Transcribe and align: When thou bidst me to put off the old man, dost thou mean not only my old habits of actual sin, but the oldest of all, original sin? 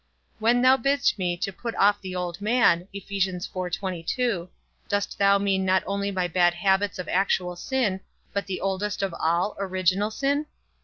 When 0.39 0.63
thou 0.63 0.77
bidst 0.77 1.19
me 1.19 1.37
to 1.37 1.53
put 1.53 1.75
off 1.75 2.01
the 2.01 2.15
old 2.15 2.41
man, 2.41 2.87
dost 4.89 5.17
thou 5.19 5.37
mean 5.37 5.63
not 5.65 5.83
only 5.85 6.09
my 6.11 6.23
old 6.23 6.53
habits 6.55 6.97
of 6.97 7.07
actual 7.07 7.55
sin, 7.55 8.01
but 8.33 8.47
the 8.47 8.61
oldest 8.61 9.03
of 9.03 9.13
all, 9.13 9.55
original 9.59 10.09
sin? 10.09 10.47